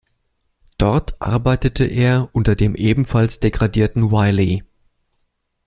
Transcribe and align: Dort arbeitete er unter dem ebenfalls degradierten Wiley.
Dort 0.79 1.21
arbeitete 1.21 1.83
er 1.83 2.29
unter 2.33 2.55
dem 2.55 2.73
ebenfalls 2.73 3.39
degradierten 3.39 4.09
Wiley. 4.11 4.63